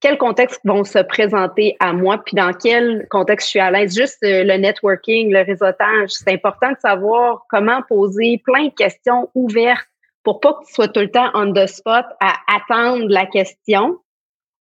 [0.03, 3.95] quel contexte vont se présenter à moi, puis dans quel contexte je suis à l'aise?
[3.95, 9.29] Juste euh, le networking, le réseautage, c'est important de savoir comment poser plein de questions
[9.33, 9.87] ouvertes
[10.23, 13.97] pour pas que tu sois tout le temps on the spot à attendre la question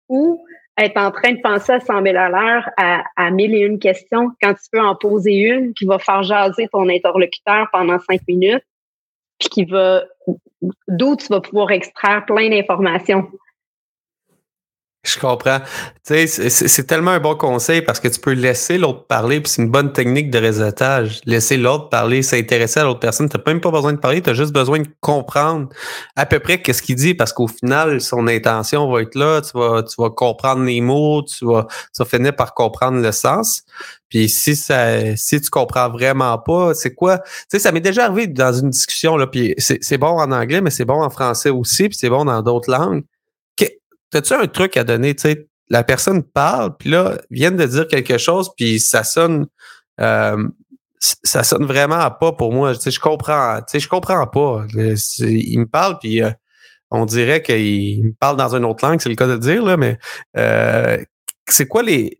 [0.08, 0.44] ou
[0.78, 3.80] être en train de penser à 100 000 à l'heure à, à mille et une
[3.80, 8.20] questions quand tu peux en poser une qui va faire jaser ton interlocuteur pendant cinq
[8.28, 8.64] minutes
[9.40, 10.04] puis qui va
[10.86, 13.28] d'où tu vas pouvoir extraire plein d'informations.
[15.12, 15.58] Je comprends.
[16.06, 19.50] Tu sais, c'est tellement un bon conseil parce que tu peux laisser l'autre parler, puis
[19.50, 21.20] c'est une bonne technique de réseautage.
[21.26, 23.28] Laisser l'autre parler, s'intéresser à l'autre personne.
[23.28, 25.68] Tu n'as même pas besoin de parler, tu as juste besoin de comprendre
[26.16, 29.42] à peu près qu'est-ce qu'il dit parce qu'au final, son intention va être là.
[29.42, 33.12] Tu vas, tu vas comprendre les mots, tu vas, tu vas finir par comprendre le
[33.12, 33.62] sens.
[34.08, 37.18] Puis si ça, si tu comprends vraiment pas, c'est quoi?
[37.18, 39.26] Tu sais, ça m'est déjà arrivé dans une discussion là.
[39.26, 42.42] Puis c'est bon en anglais, mais c'est bon en français aussi, puis c'est bon dans
[42.42, 43.04] d'autres langues.
[44.12, 45.14] T'as-tu un truc à donner?
[45.16, 49.46] Tu sais, la personne parle, puis là, vient de dire quelque chose, puis ça sonne.
[50.00, 50.48] Euh,
[51.00, 52.76] ça sonne vraiment pas pour moi.
[52.76, 53.60] Tu je comprends.
[53.68, 54.66] Tu je comprends pas.
[55.18, 56.30] Il me parle, puis euh,
[56.90, 59.76] on dirait qu'il me parle dans une autre langue, c'est le cas de dire, là,
[59.78, 59.98] mais
[60.36, 61.02] euh,
[61.48, 62.18] c'est quoi les.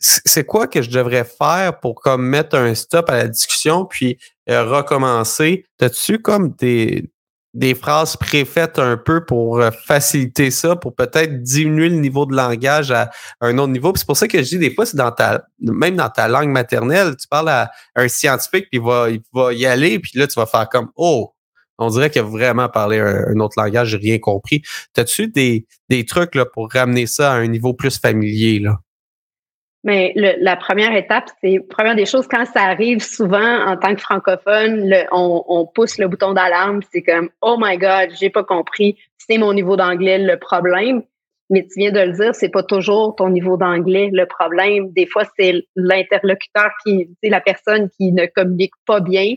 [0.00, 4.16] C'est quoi que je devrais faire pour comme mettre un stop à la discussion puis
[4.48, 5.66] recommencer?
[5.76, 7.10] T'as-tu comme des,
[7.54, 12.34] des phrases préfaites un peu pour euh, faciliter ça, pour peut-être diminuer le niveau de
[12.34, 13.92] langage à, un autre niveau.
[13.96, 16.50] C'est pour ça que je dis des fois, c'est dans ta, même dans ta langue
[16.50, 20.46] maternelle, tu parles à un scientifique, puis il va, y aller, puis là, tu vas
[20.46, 21.32] faire comme Oh,
[21.78, 24.62] on dirait qu'il a vraiment parlé un, autre langage, j'ai rien compris.
[24.94, 28.58] T'as-tu des, des trucs là, pour ramener ça à un niveau plus familier?
[28.58, 28.78] Là?
[29.84, 34.00] Mais la première étape, c'est première des choses, quand ça arrive souvent en tant que
[34.00, 38.98] francophone, on, on, pousse le bouton d'alarme, c'est comme Oh my God, j'ai pas compris,
[39.16, 41.02] c'est mon niveau d'anglais le problème.
[41.50, 44.90] Mais tu viens de le dire, c'est pas toujours ton niveau d'anglais le problème.
[44.92, 49.34] Des fois, c'est l'interlocuteur qui, c'est la personne qui ne communique pas bien.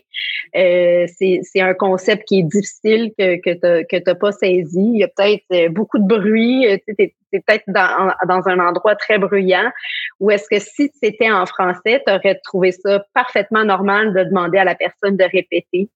[0.56, 4.91] Euh, c'est un concept qui est difficile que que tu n'as pas saisi.
[4.93, 6.67] Il y a peut-être euh, beaucoup de bruit.
[6.67, 9.71] Euh, tu es, peut-être dans, dans un endroit très bruyant.
[10.19, 14.58] Ou est-ce que si c'était en français, tu aurais trouvé ça parfaitement normal de demander
[14.58, 15.89] à la personne de répéter?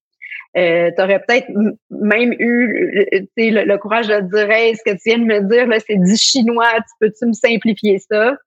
[0.58, 1.48] Euh, tu aurais peut-être
[1.90, 5.68] même eu le, le, courage de dire hey, ce que tu viens de me dire,
[5.68, 8.38] là, c'est du chinois, tu peux-tu me simplifier ça?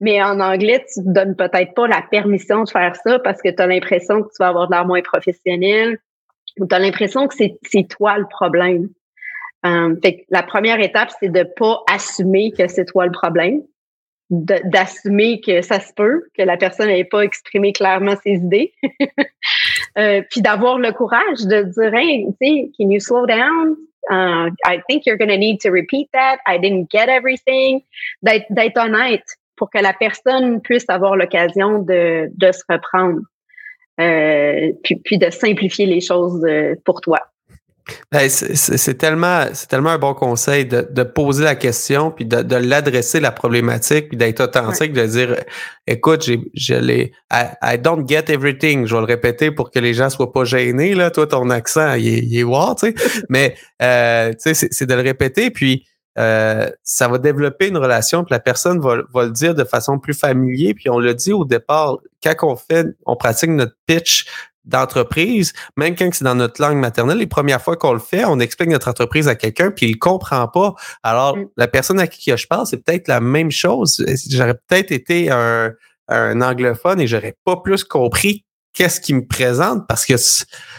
[0.00, 3.48] Mais en anglais, tu ne donnes peut-être pas la permission de faire ça parce que
[3.48, 5.98] tu as l'impression que tu vas avoir de l'air moins professionnel
[6.58, 8.88] ou tu as l'impression que c'est toi le problème.
[9.66, 13.62] Euh, fait la première étape, c'est de pas assumer que c'est toi le problème,
[14.30, 18.72] d'assumer que ça se peut, que la personne n'ait pas exprimé clairement ses idées,
[19.96, 22.26] euh, puis d'avoir le courage de dire, hey,
[22.78, 23.76] can you slow down?
[24.10, 26.38] Uh, I think you're going to need to repeat that.
[26.46, 27.82] I didn't get everything.
[28.22, 29.24] D'être honnête
[29.56, 33.20] pour que la personne puisse avoir l'occasion de, de se reprendre,
[34.00, 37.18] euh, puis, puis de simplifier les choses euh, pour toi.
[38.12, 42.42] Ben, c'est tellement, c'est tellement un bon conseil de, de, poser la question puis de,
[42.42, 45.36] de l'adresser la problématique puis d'être authentique, de dire,
[45.86, 48.86] écoute, j'ai, je l'ai, I, don't get everything.
[48.86, 51.10] Je vais le répéter pour que les gens soient pas gênés là.
[51.10, 53.22] Toi, ton accent, il est, il est wow, tu sais.
[53.28, 55.84] Mais euh, tu sais, c'est de le répéter puis
[56.18, 60.00] euh, ça va développer une relation, puis la personne va, va, le dire de façon
[60.00, 60.74] plus familière.
[60.74, 64.26] Puis on le dit au départ, quand on fait, on pratique notre pitch
[64.68, 68.38] d'entreprise, même quand c'est dans notre langue maternelle, les premières fois qu'on le fait, on
[68.38, 70.74] explique notre entreprise à quelqu'un, puis il comprend pas.
[71.02, 71.48] Alors, mm.
[71.56, 74.04] la personne à qui je parle, c'est peut-être la même chose.
[74.28, 75.72] J'aurais peut-être été un,
[76.08, 80.14] un anglophone et j'aurais pas plus compris qu'est-ce qu'il me présente parce que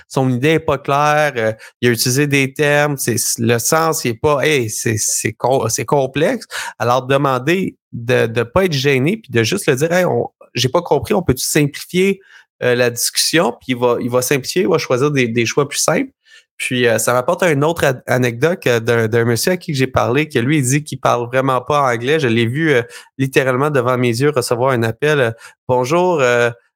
[0.08, 4.12] son idée est pas claire, euh, il a utilisé des termes, c'est le sens il
[4.12, 5.36] est pas hey, c'est c'est
[5.70, 6.46] c'est complexe.
[6.78, 10.06] Alors demander de ne pas être gêné puis de juste le dire hey,
[10.54, 12.22] j'ai pas compris, on peut simplifier
[12.64, 15.68] euh, la discussion, puis il va, il va simplifier, il va choisir des, des choix
[15.68, 16.12] plus simples.
[16.58, 20.58] Puis euh, ça m'apporte une autre anecdote d'un monsieur à qui j'ai parlé, que lui,
[20.58, 22.20] il dit qu'il parle vraiment pas anglais.
[22.20, 22.82] Je l'ai vu euh,
[23.18, 25.36] littéralement devant mes yeux recevoir un appel.
[25.70, 26.22] Bonjour,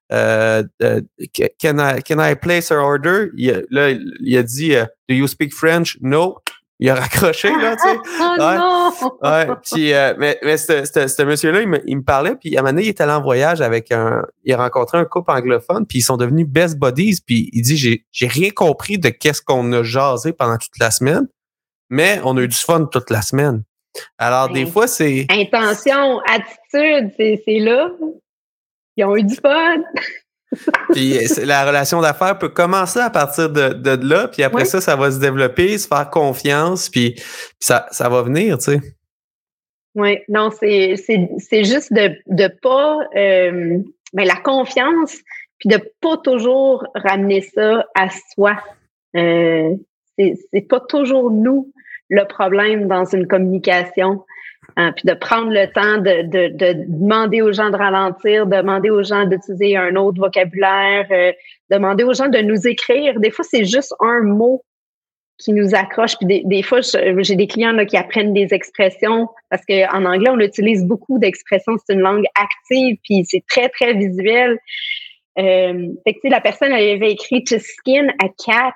[0.09, 0.63] can,
[1.79, 3.27] I, can I place an order?
[3.69, 4.75] Là, il a dit
[5.09, 5.97] Do you speak French?
[5.99, 6.37] No
[6.79, 7.97] il a raccroché, là, tu sais.
[8.19, 8.91] oh non!
[9.21, 12.63] Ouais, puis, euh, mais, mais ce monsieur-là, il me, il me, parlait, puis à un
[12.63, 14.23] moment donné, il est allé en voyage avec un...
[14.43, 17.77] Il a rencontré un couple anglophone, puis ils sont devenus best buddies, puis il dit,
[17.77, 21.27] j'ai, j'ai rien compris de qu'est-ce qu'on a jasé pendant toute la semaine,
[21.89, 23.63] mais on a eu du fun toute la semaine.
[24.17, 25.27] Alors, des fois, c'est...
[25.29, 27.91] Intention, attitude, c'est, c'est là.
[28.97, 29.77] Ils ont eu du fun.
[30.91, 34.95] puis la relation d'affaires peut commencer à partir de, de là, puis après ça, ça
[34.95, 37.15] va se développer, se faire confiance, puis,
[37.59, 38.81] ça, ça va venir, tu sais.
[39.95, 40.95] Oui, non, c'est
[41.63, 43.77] juste de ne pas euh,
[44.13, 45.17] ben, la confiance,
[45.59, 48.57] puis de pas toujours ramener ça à soi.
[49.15, 49.75] Euh,
[50.17, 51.71] c'est pas toujours nous
[52.09, 54.23] le problème dans une communication.
[54.75, 58.89] Hein, puis de prendre le temps de, de, de, demander aux gens de ralentir, demander
[58.89, 61.31] aux gens d'utiliser un autre vocabulaire, euh,
[61.69, 63.19] demander aux gens de nous écrire.
[63.19, 64.63] Des fois, c'est juste un mot
[65.37, 66.17] qui nous accroche.
[66.17, 70.39] Puis des, fois, j'ai des clients là, qui apprennent des expressions parce qu'en anglais, on
[70.39, 71.73] utilise beaucoup d'expressions.
[71.85, 74.57] C'est une langue active, puis c'est très, très visuel.
[75.39, 78.73] Euh, fait que, la personne avait écrit to skin a cat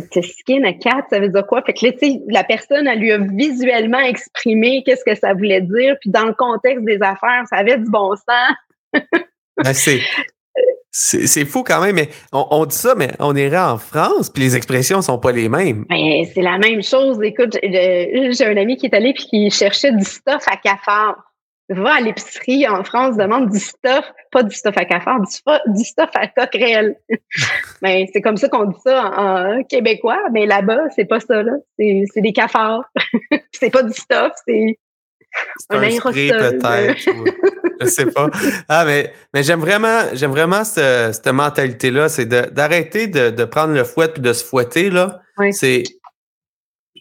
[0.00, 1.62] te skin a cat, ça veut dire quoi?
[1.62, 5.34] Fait que là, tu sais, la personne, elle lui a visuellement exprimé qu'est-ce que ça
[5.34, 9.02] voulait dire, puis dans le contexte des affaires, ça avait du bon sens.
[9.62, 10.00] ben c'est,
[10.90, 14.56] c'est, fou quand même, mais on, dit ça, mais on irait en France, puis les
[14.56, 15.84] expressions sont pas les mêmes.
[15.88, 17.18] Ben, c'est la même chose.
[17.22, 21.16] Écoute, j'ai un ami qui est allé puis qui cherchait du stuff à cafard
[21.68, 26.10] va à l'épicerie en France, demande du stuff, pas du stuff à cafard, du, stuff
[26.14, 26.96] à coquerelle.
[27.82, 31.52] mais c'est comme ça qu'on dit ça en, québécois, mais là-bas, c'est pas ça, là.
[31.78, 32.90] C'est des cafards.
[33.52, 34.78] c'est pas du stuff, c'est
[35.70, 37.08] un, un peut-être.
[37.80, 38.28] je sais pas.
[38.68, 43.72] Ah, mais, mais j'aime vraiment, j'aime vraiment cette, cette mentalité-là, c'est d'arrêter de, de, prendre
[43.72, 45.20] le fouet et de se fouetter, là.
[45.52, 45.84] C'est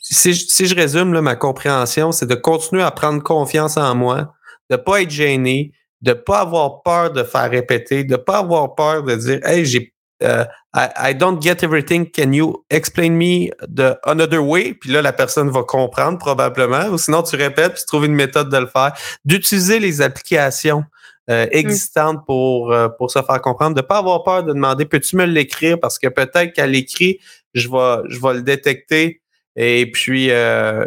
[0.01, 4.33] si, si, je résume là, ma compréhension, c'est de continuer à prendre confiance en moi,
[4.69, 9.03] de pas être gêné, de pas avoir peur de faire répéter, de pas avoir peur
[9.03, 12.09] de dire Hey, j'ai uh, I, don't get everything.
[12.09, 14.73] Can you explain me the another way?
[14.73, 16.87] Puis là, la personne va comprendre probablement.
[16.87, 18.93] Ou sinon, tu répètes puis tu trouves une méthode de le faire.
[19.25, 20.85] D'utiliser les applications
[21.29, 21.49] euh, mm.
[21.51, 23.75] existantes pour, euh, pour se faire comprendre.
[23.75, 25.79] De pas avoir peur de demander Peux-tu me l'écrire?
[25.79, 27.19] Parce que peut-être qu'à l'écrit,
[27.53, 29.21] je vais, je vais le détecter.
[29.55, 30.85] Et puis, euh,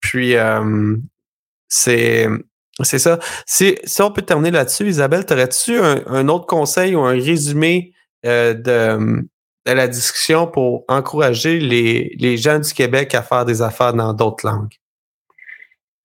[0.00, 0.34] puis
[1.68, 2.26] c'est
[2.84, 3.18] c'est ça.
[3.46, 7.92] Si, si on peut terminer là-dessus, Isabelle, aurais-tu un, autre conseil ou un résumé
[8.26, 9.26] euh, de,
[9.66, 14.46] la discussion pour encourager les, les gens du Québec à faire des affaires dans d'autres
[14.46, 14.74] langues?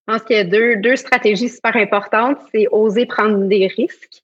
[0.07, 2.37] Je pense qu'il y a deux, deux stratégies super importantes.
[2.53, 4.23] C'est oser prendre des risques,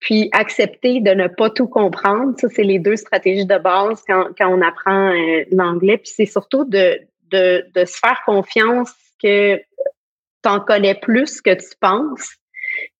[0.00, 2.34] puis accepter de ne pas tout comprendre.
[2.40, 5.98] Ça, c'est les deux stratégies de base quand, quand on apprend euh, l'anglais.
[5.98, 6.98] Puis c'est surtout de,
[7.30, 9.60] de, de se faire confiance que
[10.44, 12.36] tu en connais plus que tu penses.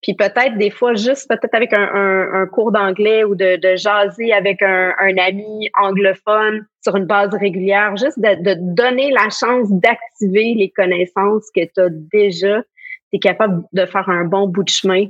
[0.02, 4.32] Puis peut-être des fois, juste peut-être avec un, un, cours d'anglais ou de, de, jaser
[4.32, 9.70] avec un, un, ami anglophone sur une base régulière, juste de, de donner la chance
[9.70, 12.62] d'activer les connaissances que tu as déjà.
[13.10, 15.06] Tu es capable de faire un bon bout de chemin.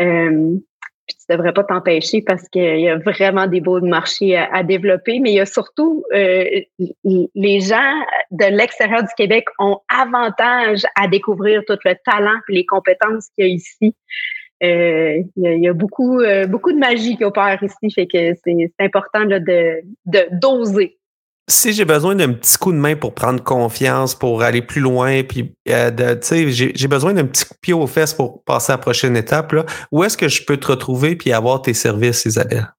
[0.00, 0.56] Euh,
[1.30, 5.30] tu devrais pas t'empêcher parce qu'il y a vraiment des beaux marchés à, développer, mais
[5.30, 6.44] il y a surtout euh,
[7.34, 7.94] les gens
[8.30, 13.46] de l'extérieur du Québec ont avantage à découvrir tout le talent et les compétences qu'il
[13.46, 13.94] y a ici.
[14.62, 18.70] Euh, il, y a, beaucoup euh, beaucoup de magie qui opère ici, fait que c'est
[18.78, 19.82] important là, de
[20.32, 20.99] d'oser
[21.50, 25.22] si j'ai besoin d'un petit coup de main pour prendre confiance, pour aller plus loin,
[25.22, 26.16] puis euh,
[26.48, 30.04] j'ai besoin d'un petit pied aux fesses pour passer à la prochaine étape, là, où
[30.04, 32.72] est-ce que je peux te retrouver puis avoir tes services, Isabelle?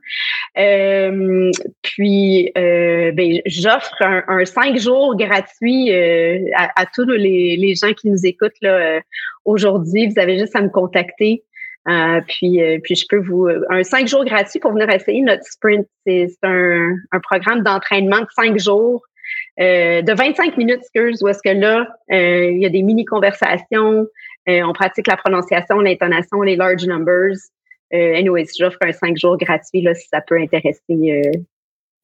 [0.58, 1.50] Euh,
[1.82, 8.10] puis, euh, ben, j'offre un, cinq jours gratuit à, à, tous les, les, gens qui
[8.10, 9.00] nous écoutent là
[9.44, 10.08] aujourd'hui.
[10.08, 11.44] Vous avez juste à me contacter.
[11.88, 15.44] Euh, puis, euh, puis je peux vous un cinq jours gratuit pour venir essayer notre
[15.44, 15.86] sprint.
[16.06, 19.02] C'est un, un programme d'entraînement de cinq jours,
[19.60, 24.06] euh, de 25 minutes, excuse, où est-ce que là, il y a des mini conversations,
[24.46, 27.36] on pratique la prononciation, l'intonation, les large numbers.
[27.92, 31.32] anyways, j'offre un cinq jours gratuit là si ça peut intéresser.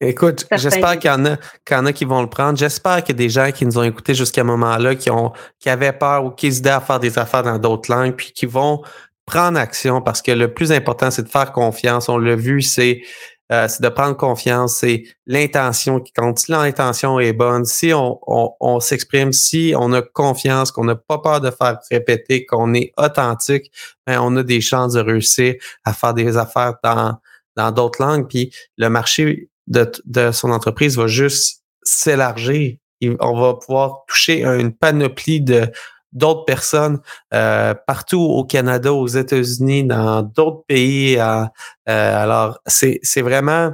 [0.01, 2.57] Écoute, j'espère qu'il y, en a, qu'il y en a qui vont le prendre.
[2.57, 5.33] J'espère qu'il y a des gens qui nous ont écoutés jusqu'à un moment-là, qui ont,
[5.59, 8.45] qui avaient peur ou qui hésitaient à faire des affaires dans d'autres langues, puis qui
[8.45, 8.81] vont
[9.29, 12.09] prendre action parce que le plus important, c'est de faire confiance.
[12.09, 13.03] On l'a vu, c'est
[13.51, 16.39] euh, de prendre confiance, c'est l'intention qui compte.
[16.39, 21.19] Si l'intention est bonne, si on, on, s'exprime, si on a confiance, qu'on n'a pas
[21.19, 23.71] peur de faire répéter, qu'on est authentique,
[24.07, 27.15] ben on a des chances de réussir à faire des affaires dans
[27.55, 28.27] dans d'autres langues.
[28.27, 32.77] Puis le marché de, de son entreprise va juste s'élargir.
[33.19, 35.71] On va pouvoir toucher une panoplie de,
[36.11, 36.99] d'autres personnes
[37.33, 41.17] euh, partout au Canada, aux États-Unis, dans d'autres pays.
[41.19, 41.45] Euh,
[41.85, 43.71] alors, c'est, c'est vraiment,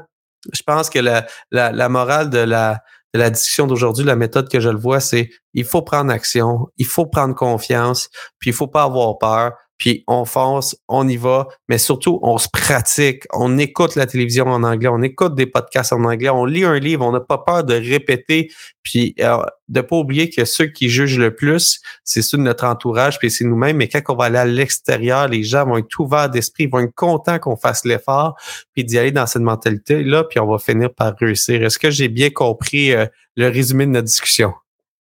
[0.53, 2.79] je pense que la, la, la morale de la,
[3.13, 6.67] de la discussion d'aujourd'hui, la méthode que je le vois, c'est il faut prendre action,
[6.77, 11.17] il faut prendre confiance, puis il faut pas avoir peur puis on fonce, on y
[11.17, 15.45] va, mais surtout, on se pratique, on écoute la télévision en anglais, on écoute des
[15.45, 18.51] podcasts en anglais, on lit un livre, on n'a pas peur de répéter,
[18.83, 22.65] puis euh, de pas oublier que ceux qui jugent le plus, c'est ceux de notre
[22.65, 25.99] entourage, puis c'est nous-mêmes, mais quand on va aller à l'extérieur, les gens vont être
[25.99, 28.35] ouverts d'esprit, ils vont être contents qu'on fasse l'effort,
[28.73, 31.63] puis d'y aller dans cette mentalité-là, puis on va finir par réussir.
[31.63, 34.53] Est-ce que j'ai bien compris euh, le résumé de notre discussion?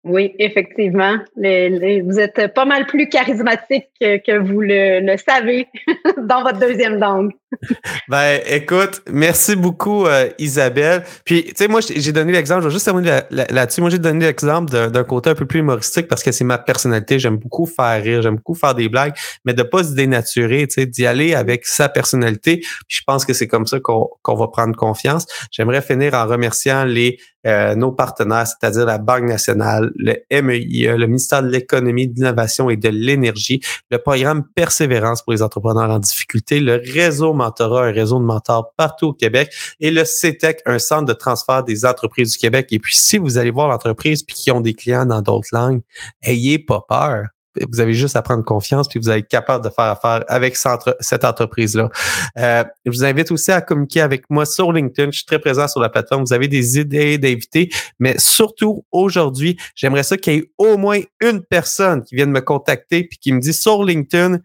[0.04, 1.16] Oui, effectivement.
[1.36, 5.66] vous êtes pas mal plus charismatique que, vous le, savez
[6.18, 7.32] dans votre deuxième langue.
[8.08, 11.04] ben, écoute, merci beaucoup, euh, Isabelle.
[11.24, 13.80] Puis, tu sais, moi, j'ai donné l'exemple, je vais juste terminer là-dessus.
[13.80, 17.18] moi, j'ai donné l'exemple d'un côté un peu plus humoristique parce que c'est ma personnalité.
[17.18, 20.74] J'aime beaucoup faire rire, j'aime beaucoup faire des blagues, mais de pas se dénaturer, tu
[20.74, 22.58] sais, d'y aller avec sa personnalité.
[22.58, 25.26] Puis, je pense que c'est comme ça qu'on va prendre confiance.
[25.50, 31.06] J'aimerais finir en remerciant les euh, nos partenaires, c'est-à-dire la Banque nationale, le MEIE, le
[31.06, 36.00] ministère de l'Économie, de l'Innovation et de l'Énergie, le programme Persévérance pour les entrepreneurs en
[36.00, 40.78] difficulté, le réseau Mentorat, un réseau de mentors partout au Québec, et le CETEC, un
[40.78, 42.68] centre de transfert des entreprises du Québec.
[42.70, 45.80] Et puis, si vous allez voir l'entreprise puis qui ont des clients dans d'autres langues,
[46.22, 47.24] ayez pas peur
[47.70, 50.56] vous avez juste à prendre confiance, puis vous allez être capable de faire affaire avec
[50.56, 51.90] cette entreprise-là.
[52.38, 55.10] Euh, je vous invite aussi à communiquer avec moi sur LinkedIn.
[55.10, 56.24] Je suis très présent sur la plateforme.
[56.24, 61.00] Vous avez des idées d'invités, mais surtout aujourd'hui, j'aimerais ça qu'il y ait au moins
[61.20, 64.38] une personne qui vienne me contacter puis qui me dit sur LinkedIn,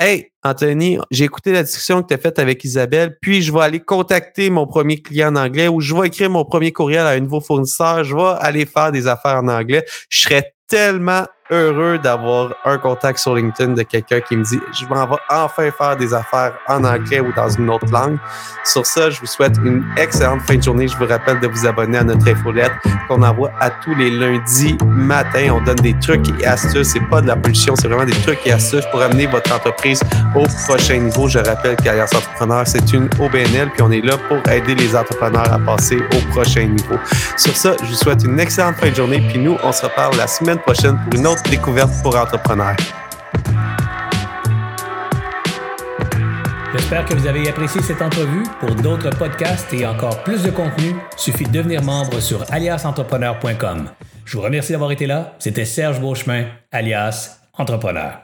[0.00, 3.60] Hey, Anthony, j'ai écouté la discussion que tu as faite avec Isabelle, puis je vais
[3.60, 7.10] aller contacter mon premier client en anglais ou je vais écrire mon premier courriel à
[7.10, 9.84] un nouveau fournisseur, je vais aller faire des affaires en anglais.
[10.08, 14.86] Je serais tellement heureux d'avoir un contact sur LinkedIn de quelqu'un qui me dit je
[14.86, 18.16] m'en vais enfin faire des affaires en anglais ou dans une autre langue.
[18.64, 20.88] Sur ça, je vous souhaite une excellente fin de journée.
[20.88, 22.72] Je vous rappelle de vous abonner à notre infolette
[23.08, 25.50] qu'on envoie à tous les lundis matin.
[25.52, 26.88] On donne des trucs et astuces.
[26.88, 30.00] C'est pas de la pollution, c'est vraiment des trucs et astuces pour amener votre entreprise
[30.34, 31.28] au prochain niveau.
[31.28, 35.52] Je rappelle qu'Alliance Entrepreneur, c'est une OBNL, puis on est là pour aider les entrepreneurs
[35.52, 36.96] à passer au prochain niveau.
[37.36, 40.16] Sur ça, je vous souhaite une excellente fin de journée, puis nous, on se reparle
[40.16, 42.76] la semaine prochaine pour une autre découverte pour entrepreneurs.
[46.72, 48.42] J'espère que vous avez apprécié cette entrevue.
[48.60, 53.90] Pour d'autres podcasts et encore plus de contenu, suffit de devenir membre sur aliasentrepreneur.com.
[54.24, 55.34] Je vous remercie d'avoir été là.
[55.38, 58.18] C'était Serge Beauchemin, alias Entrepreneur.